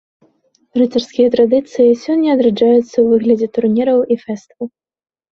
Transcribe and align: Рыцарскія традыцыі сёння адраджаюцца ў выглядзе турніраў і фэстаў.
Рыцарскія 0.81 1.27
традыцыі 1.35 1.97
сёння 2.05 2.29
адраджаюцца 2.37 2.81
ў 2.83 3.03
выглядзе 3.11 3.47
турніраў 3.59 3.99
і 4.15 4.19
фэстаў. 4.23 4.63